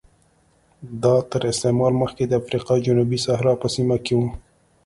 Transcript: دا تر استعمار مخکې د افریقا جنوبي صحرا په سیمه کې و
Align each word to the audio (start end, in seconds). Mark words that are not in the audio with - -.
دا 1.03 1.15
تر 1.31 1.41
استعمار 1.51 1.91
مخکې 2.01 2.23
د 2.27 2.33
افریقا 2.41 2.75
جنوبي 2.85 3.19
صحرا 3.25 3.53
په 3.61 3.67
سیمه 3.75 3.97
کې 4.05 4.13
و 4.17 4.21